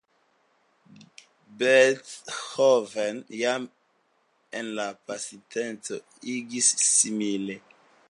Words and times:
Beethoven 1.57 3.15
jam 3.43 3.63
en 4.61 4.75
la 4.81 4.89
pasinteco 5.11 6.03
agis 6.37 6.77
simile. 6.91 7.65